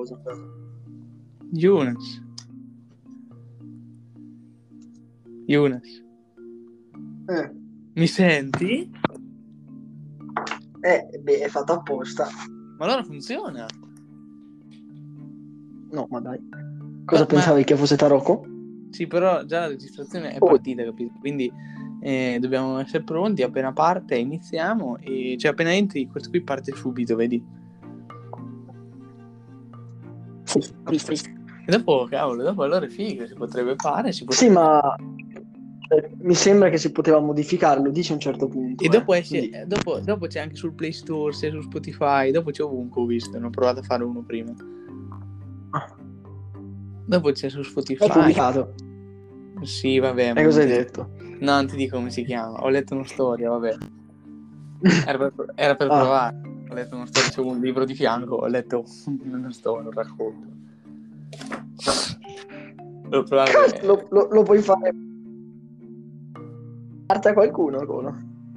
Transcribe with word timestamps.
cosa. 0.00 0.20
Younes. 1.52 2.22
Younes. 5.46 6.04
Eh, 7.26 7.50
Mi 7.94 8.06
senti? 8.06 8.90
eh, 10.82 11.18
beh, 11.20 11.38
è 11.40 11.48
fatto 11.48 11.72
apposta. 11.72 12.26
Ma 12.78 12.84
allora 12.86 13.02
funziona. 13.04 13.66
No, 15.90 16.06
ma 16.08 16.20
dai. 16.20 16.38
Cosa 17.04 17.20
Ma- 17.22 17.26
pensavi 17.26 17.64
che 17.64 17.76
fosse 17.76 17.96
Tarocco? 17.96 18.44
Sì, 18.90 19.06
però 19.06 19.44
già 19.44 19.60
la 19.60 19.66
registrazione 19.68 20.32
è 20.32 20.36
Oh. 20.40 20.46
partita, 20.46 20.84
capito? 20.84 21.12
Quindi 21.20 21.52
eh, 22.00 22.38
dobbiamo 22.40 22.78
essere 22.78 23.02
pronti. 23.02 23.42
Appena 23.42 23.72
parte, 23.72 24.16
iniziamo. 24.16 24.96
E 24.98 25.36
cioè, 25.38 25.50
appena 25.50 25.74
entri, 25.74 26.06
questo 26.06 26.30
qui 26.30 26.42
parte 26.42 26.72
subito, 26.74 27.16
vedi? 27.16 27.44
Sì, 30.58 30.72
visto, 30.88 31.10
visto. 31.10 31.28
E 31.66 31.70
dopo, 31.70 32.06
cavolo, 32.10 32.42
dopo 32.42 32.62
allora 32.64 32.84
è 32.86 32.88
figo. 32.88 33.26
Si 33.26 33.34
potrebbe 33.34 33.74
fare. 33.76 34.12
Si 34.12 34.24
potrebbe... 34.24 34.44
Sì, 34.44 34.50
ma 34.52 34.94
eh, 34.96 36.10
mi 36.20 36.34
sembra 36.34 36.68
che 36.70 36.78
si 36.78 36.90
poteva 36.90 37.20
modificarlo, 37.20 37.90
dice 37.90 38.12
a 38.12 38.14
un 38.14 38.20
certo 38.20 38.48
punto. 38.48 38.82
E 38.82 38.86
eh. 38.86 38.88
dopo, 38.90 39.14
esce, 39.14 39.38
Quindi- 39.38 39.66
dopo, 39.66 40.00
dopo 40.00 40.26
c'è 40.26 40.40
anche 40.40 40.56
sul 40.56 40.72
Play 40.74 40.92
Store, 40.92 41.32
sia 41.32 41.50
su 41.50 41.60
Spotify. 41.60 42.30
Dopo 42.30 42.50
c'è 42.50 42.62
ovunque, 42.62 43.02
ho 43.02 43.06
visto. 43.06 43.38
Ne 43.38 43.46
ho 43.46 43.50
provato 43.50 43.80
a 43.80 43.82
fare 43.82 44.02
uno 44.04 44.22
prima. 44.22 44.52
Ah. 45.70 45.94
Dopo 47.06 47.30
c'è 47.32 47.48
su 47.48 47.62
Spotify. 47.62 48.08
pubblicato. 48.08 48.74
Sì, 49.62 49.98
vabbè. 49.98 50.32
E 50.36 50.44
cosa 50.44 50.60
hai 50.62 50.66
detto? 50.68 51.10
No, 51.40 51.52
non 51.54 51.66
ti 51.66 51.76
dico 51.76 51.96
come 51.96 52.10
si 52.10 52.24
chiama. 52.24 52.62
Ho 52.62 52.68
letto 52.68 52.94
una 52.94 53.04
storia, 53.06 53.50
vabbè. 53.50 53.76
Era 55.06 55.18
per, 55.18 55.52
era 55.56 55.74
per 55.76 55.86
Ah. 55.90 55.98
provare. 56.00 56.40
Ho 56.70 56.74
letto 56.74 56.94
una 56.94 57.06
storia, 57.06 57.30
c'è 57.30 57.40
un 57.40 57.58
libro 57.60 57.84
di 57.84 57.94
fianco, 57.94 58.36
ho 58.36 58.46
letto 58.46 58.84
una 59.24 59.50
storia, 59.50 59.88
un 59.88 59.94
racconto. 59.94 60.48
Lo, 63.82 64.06
lo- 64.10 64.28
lo 64.30 64.42
puoi 64.44 64.60
fare 64.62 64.94
arte 67.06 67.28
a 67.28 67.32
qualcuno, 67.32 67.84
Cono. 67.84 68.16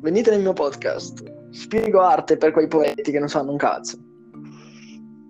Venite 0.00 0.30
nel 0.30 0.42
mio 0.42 0.52
podcast. 0.52 1.32
Spiego 1.50 2.00
arte 2.00 2.36
per 2.36 2.50
quei 2.52 2.68
poeti 2.68 3.10
che 3.10 3.18
non 3.18 3.28
sanno 3.28 3.52
un 3.52 3.56
cazzo. 3.56 3.96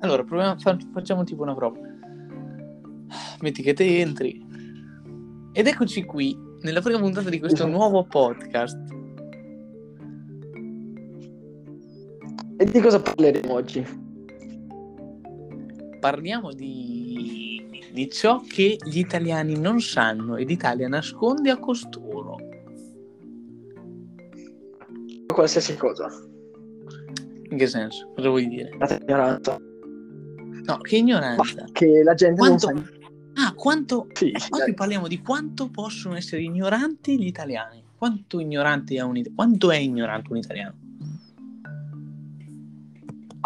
Allora, 0.00 0.24
proviamo, 0.24 0.58
fa- 0.58 0.76
facciamo 0.92 1.22
tipo 1.22 1.42
una 1.42 1.54
prova. 1.54 1.78
Metti 3.40 3.62
che 3.62 3.72
te 3.74 4.00
entri. 4.00 4.44
Ed 5.52 5.68
eccoci 5.68 6.04
qui, 6.04 6.36
nella 6.62 6.80
prima 6.80 6.98
puntata 6.98 7.30
di 7.30 7.38
questo 7.38 7.62
Esatto. 7.66 7.70
nuovo 7.78 8.04
podcast. 8.04 8.76
E 12.64 12.70
di 12.70 12.80
cosa 12.80 12.98
parleremo 12.98 13.52
oggi? 13.52 13.86
Parliamo 16.00 16.54
di, 16.54 17.62
di 17.92 18.08
ciò 18.08 18.40
che 18.40 18.78
gli 18.82 19.00
italiani 19.00 19.58
non 19.58 19.80
sanno 19.80 20.36
e 20.36 20.44
l'Italia 20.44 20.88
nasconde 20.88 21.50
a 21.50 21.58
costoro. 21.58 22.38
Qualsiasi 25.26 25.76
cosa. 25.76 26.08
In 27.50 27.58
che 27.58 27.66
senso? 27.66 28.10
Cosa 28.14 28.30
vuoi 28.30 28.48
dire? 28.48 28.74
La 28.78 28.98
ignoranza. 28.98 29.58
No, 29.58 30.78
che 30.78 30.96
Ma 30.96 31.02
ignoranza. 31.02 31.66
che 31.70 32.02
la 32.02 32.14
gente 32.14 32.38
Quanto... 32.38 32.70
non 32.70 32.82
sa. 32.82 33.46
Ah, 33.46 33.52
quanto... 33.52 34.06
Sì, 34.14 34.32
sì, 34.36 34.48
Oggi 34.52 34.72
parliamo 34.72 35.06
di 35.06 35.20
quanto 35.20 35.68
possono 35.68 36.16
essere 36.16 36.40
ignoranti 36.40 37.18
gli 37.18 37.26
italiani. 37.26 37.84
Quanto, 37.94 38.38
un 38.38 39.32
quanto 39.34 39.70
è 39.70 39.76
ignorante 39.76 40.32
un 40.32 40.38
italiano? 40.38 40.83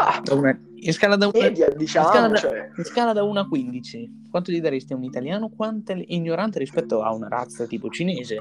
Ah, 0.01 0.23
una- 0.31 0.57
In 0.77 0.93
scala 0.93 1.17
da 1.17 1.27
una... 1.27 1.39
media, 1.41 1.69
in 1.71 1.77
diciamo, 1.77 2.07
scala 2.07 2.29
da- 2.29 2.37
cioè, 2.37 2.71
in 2.77 2.85
scala 2.85 3.13
da 3.13 3.25
1 3.25 3.41
a 3.41 3.49
15, 3.49 4.27
quanto 4.31 4.53
gli 4.53 4.61
daresti 4.61 4.93
a 4.93 4.97
un 4.97 5.03
italiano? 5.03 5.49
Quanto 5.49 5.91
è 5.93 6.01
ignorante 6.07 6.61
rispetto 6.61 7.03
a 7.03 7.13
una 7.13 7.27
razza 7.27 7.67
tipo 7.67 7.89
cinese? 7.91 8.37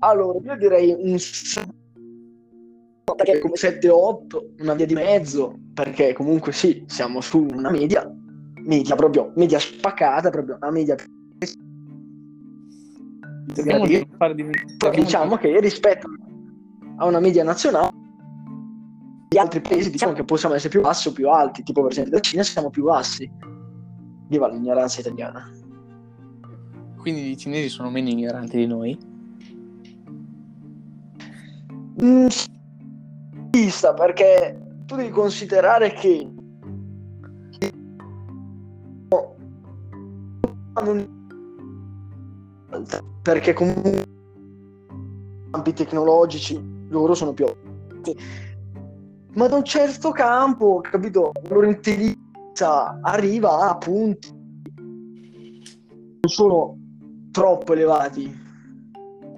Allora, 0.00 0.38
io 0.44 0.56
direi 0.56 0.94
un 0.98 1.16
perché 3.16 3.38
come 3.40 3.54
7-8, 3.54 4.54
una 4.60 4.74
via 4.74 4.86
di 4.86 4.94
mezzo, 4.94 5.58
perché 5.74 6.12
comunque 6.12 6.52
sì, 6.52 6.84
siamo 6.86 7.20
su 7.22 7.46
una 7.50 7.70
media, 7.70 8.06
media 8.64 8.94
proprio, 8.94 9.32
media 9.36 9.58
spaccata, 9.58 10.28
proprio 10.30 10.56
una 10.60 10.70
media 10.70 10.96
Cerchiamo 13.52 13.86
di 13.86 14.06
fare 14.16 14.34
di... 14.34 14.42
Però 14.44 14.58
cerchiamo 14.66 14.94
di- 14.94 15.00
diciamo 15.00 15.36
che 15.36 15.60
rispetto 15.60 16.08
a 16.98 17.06
una 17.06 17.20
media 17.20 17.42
nazionale 17.42 17.88
gli 19.32 19.38
altri 19.38 19.60
paesi 19.60 19.90
diciamo 19.90 20.12
che 20.12 20.24
possiamo 20.24 20.56
essere 20.56 20.70
più 20.70 20.80
bassi 20.80 21.06
o 21.06 21.12
più 21.12 21.28
alti, 21.28 21.62
tipo 21.62 21.82
per 21.82 21.92
esempio 21.92 22.14
la 22.14 22.20
Cina 22.20 22.42
siamo 22.42 22.68
più 22.68 22.82
bassi. 22.82 23.30
Viva 24.26 24.48
l'ignoranza 24.48 24.98
italiana. 24.98 25.48
Quindi 26.96 27.30
i 27.30 27.36
cinesi 27.36 27.68
sono 27.68 27.90
meno 27.90 28.08
ignoranti 28.08 28.56
di 28.56 28.66
noi? 28.66 28.98
Mm, 32.02 32.26
vista 33.50 33.94
perché 33.94 34.58
tu 34.86 34.96
devi 34.96 35.10
considerare 35.10 35.92
che 35.92 36.28
perché 43.22 43.52
comunque 43.52 44.04
campi 45.52 45.72
tecnologici 45.72 46.60
loro 46.88 47.14
sono 47.14 47.32
più 47.32 47.46
avanti. 47.46 48.48
Ma 49.34 49.46
da 49.46 49.56
un 49.56 49.64
certo 49.64 50.10
campo 50.10 50.80
capito 50.80 51.32
intelligenza 51.64 52.98
arriva 53.02 53.68
a 53.68 53.76
punti 53.76 54.28
non 56.20 56.28
sono 56.30 56.76
troppo 57.30 57.72
elevati 57.72 58.48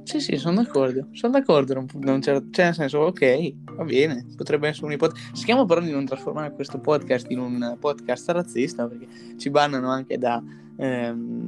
Sì, 0.04 0.19
sì, 0.20 0.36
sono 0.36 0.56
d'accordo. 0.56 1.06
Sono 1.12 1.32
d'accordo. 1.34 1.75
Non, 1.75 1.86
non 2.00 2.19
c'è- 2.20 2.42
cioè, 2.50 2.64
nel 2.66 2.75
senso, 2.75 2.98
ok, 2.98 3.54
va 3.76 3.84
bene, 3.84 4.26
potrebbe 4.36 4.66
essere 4.69 4.86
un'ipotesi. 4.86 5.32
Cerchiamo 5.34 5.64
però 5.64 5.80
di 5.80 5.92
non 5.92 6.04
trasformare 6.04 6.53
questo 6.53 6.80
podcast 6.80 7.30
in 7.30 7.38
un 7.38 7.76
podcast 7.78 8.28
razzista 8.30 8.88
perché 8.88 9.06
ci 9.38 9.48
bannano 9.48 9.88
anche 9.91 10.19
da. 10.19 10.42
ehm, 10.76 11.44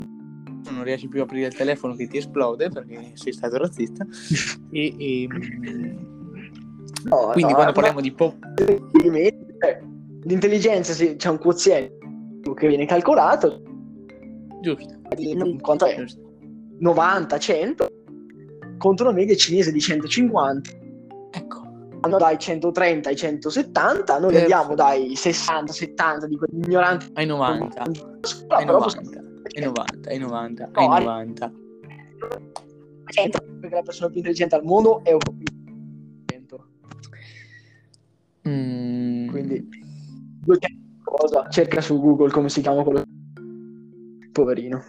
non 0.70 0.82
riesci 0.84 1.08
più 1.08 1.20
a 1.20 1.24
aprire 1.24 1.48
il 1.48 1.54
telefono 1.54 1.94
che 1.94 2.06
ti 2.06 2.16
esplode 2.18 2.70
perché 2.70 3.10
sei 3.14 3.32
stato 3.32 3.56
razzista. 3.58 4.06
E, 4.70 4.94
e, 4.98 5.28
No, 7.04 7.28
quindi 7.32 7.52
no, 7.52 7.54
quando 7.58 7.72
parliamo 7.72 8.00
di 8.00 8.12
pop. 8.12 8.34
l'intelligenza 10.22 10.92
sì, 10.92 11.16
c'è 11.16 11.28
un 11.28 11.38
quoziente 11.38 11.98
che 12.54 12.68
viene 12.68 12.86
calcolato 12.86 13.62
Giusto. 14.60 14.94
di- 15.16 15.58
quanto 15.60 15.84
è? 15.86 15.96
giusto. 15.96 16.20
90 16.78 17.38
100 17.38 17.88
contro 18.78 19.06
una 19.08 19.14
media 19.16 19.34
cinese 19.36 19.70
di 19.72 19.80
150 19.80 20.70
Ecco. 21.30 21.62
hanno 22.00 22.16
dai 22.18 22.38
130 22.38 23.08
ai 23.10 23.16
170 23.16 24.18
noi 24.18 24.36
andiamo 24.36 24.74
dai 24.74 25.14
60 25.14 25.72
70 25.72 26.26
di 26.26 26.36
quegli 26.36 26.62
ignoranti 26.64 27.10
Ai 27.14 27.26
90. 27.26 27.82
Ai 27.82 28.64
però 28.64 28.78
90. 28.78 29.22
Ai 29.56 29.62
90. 29.62 30.10
Ai 30.10 30.18
90. 30.18 30.64
No, 30.66 30.70
Ai 30.80 30.86
ai- 30.88 31.04
90. 31.04 31.52
100 33.06 33.38
perché 33.60 33.74
la 33.76 33.82
persona 33.82 34.08
più 34.08 34.16
intelligente 34.18 34.54
al 34.54 34.64
mondo 34.64 35.02
è 35.04 35.12
un 35.12 35.18
po' 35.18 35.32
più 35.32 35.44
quindi 39.44 39.68
200 40.44 40.82
cosa 41.02 41.48
cerca 41.48 41.80
su 41.80 42.00
Google 42.00 42.30
come 42.30 42.48
si 42.48 42.60
chiama 42.60 42.82
quello 42.82 43.02
poverino 44.32 44.82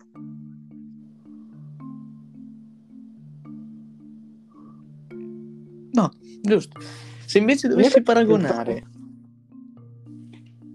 No, 5.96 6.12
giusto. 6.42 6.78
Se 7.26 7.38
invece 7.38 7.70
dovessi 7.70 8.02
paragonare 8.02 8.86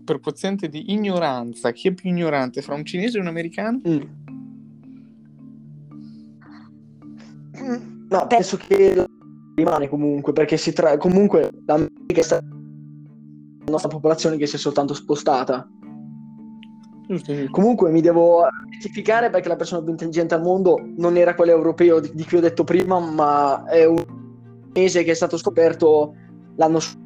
per 0.02 0.18
quoziente 0.18 0.70
di 0.70 0.92
ignoranza, 0.92 1.72
chi 1.72 1.88
è 1.88 1.92
più 1.92 2.08
ignorante 2.08 2.62
fra 2.62 2.74
un 2.74 2.86
cinese 2.86 3.18
e 3.18 3.20
un 3.20 3.26
americano? 3.26 3.82
Mm. 3.86 4.00
No, 8.08 8.26
penso 8.26 8.56
che 8.56 9.04
rimane 9.54 9.88
comunque, 9.90 10.32
perché 10.32 10.56
si 10.56 10.72
tratta 10.72 10.96
comunque 10.96 11.50
l'America 11.66 12.20
è 12.20 12.22
stata 12.22 12.59
nostra 13.70 13.88
popolazione 13.88 14.36
che 14.36 14.46
si 14.46 14.56
è 14.56 14.58
soltanto 14.58 14.94
spostata. 14.94 15.66
Giusto, 17.06 17.34
giusto. 17.34 17.50
Comunque 17.50 17.90
mi 17.90 18.00
devo 18.00 18.46
rettificare 18.70 19.30
perché 19.30 19.48
la 19.48 19.56
persona 19.56 19.82
più 19.82 19.90
intelligente 19.90 20.34
al 20.34 20.42
mondo 20.42 20.78
non 20.96 21.16
era 21.16 21.34
quello 21.34 21.52
europeo 21.52 22.00
di, 22.00 22.10
di 22.14 22.24
cui 22.24 22.38
ho 22.38 22.42
detto 22.42 22.64
prima, 22.64 22.98
ma 23.00 23.64
è 23.64 23.84
un 23.84 24.04
mese 24.72 25.02
che 25.02 25.10
è 25.10 25.14
stato 25.14 25.36
scoperto 25.36 26.14
l'anno 26.56 26.78
scorso. 26.78 26.98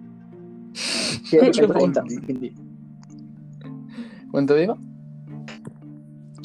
Che 1.31 1.38
è 1.38 1.46
Cosa 1.46 1.66
30, 1.66 2.00
vuol 2.00 2.05
dire? 2.06 2.20
quindi 2.25 2.52
Quanto 4.31 4.52
aveva? 4.52 4.76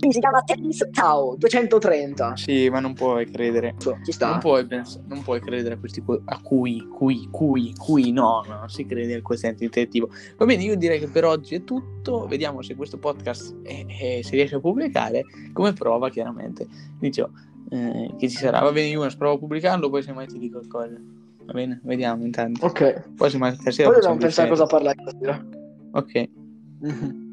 Si 0.09 0.19
chiama 0.19 0.41
Tennis 0.43 0.87
Tao 0.91 1.35
230. 1.37 2.35
Sì, 2.37 2.69
ma 2.69 2.79
non 2.79 2.93
puoi 2.93 3.29
credere. 3.29 3.75
Ci 4.03 4.11
sta. 4.11 4.29
Non 4.29 4.39
puoi, 4.39 4.65
pens- 4.65 4.99
non 5.07 5.21
puoi 5.23 5.41
credere 5.41 5.75
a 5.75 5.77
questi 5.77 6.01
cu- 6.01 6.21
a 6.25 6.39
cui, 6.41 6.87
cui, 6.87 7.27
cui, 7.29 7.73
cui, 7.77 8.11
no, 8.11 8.43
no, 8.47 8.55
non 8.59 8.69
si 8.69 8.85
crede 8.85 9.13
al 9.15 9.21
quoziente 9.21 9.63
intellettivo. 9.63 10.09
Va 10.37 10.45
bene, 10.45 10.63
io 10.63 10.75
direi 10.77 10.99
che 10.99 11.07
per 11.07 11.25
oggi 11.25 11.55
è 11.55 11.63
tutto. 11.63 12.25
Vediamo 12.27 12.61
se 12.61 12.75
questo 12.75 12.97
podcast 12.97 13.55
è- 13.63 13.85
è- 13.85 14.21
si 14.21 14.31
riesce 14.35 14.55
a 14.55 14.59
pubblicare. 14.59 15.23
Come 15.53 15.73
prova, 15.73 16.09
chiaramente. 16.09 16.67
Dicevo 16.99 17.29
eh, 17.71 18.13
che 18.17 18.29
ci 18.29 18.37
sarà. 18.37 18.59
Va 18.61 18.71
bene, 18.71 18.87
io 18.87 19.07
provo 19.17 19.35
a 19.35 19.37
pubblicarlo, 19.37 19.89
poi 19.89 20.01
se 20.01 20.11
mai 20.13 20.27
ti 20.27 20.39
dico 20.39 20.59
qualcosa. 20.59 20.99
Va 21.45 21.53
bene, 21.53 21.79
vediamo 21.83 22.23
intanto. 22.23 22.65
Ok. 22.65 23.09
Poi 23.15 23.29
se 23.29 23.37
mai 23.37 23.53
stasera 23.55 23.89
Poi 23.89 23.97
dobbiamo 23.97 24.17
pensare 24.19 24.47
due 24.47 24.57
cosa 24.57 24.69
parlare 24.69 24.97
stasera. 25.01 25.45
Ok. 25.91 26.29
Mhm. 26.81 27.27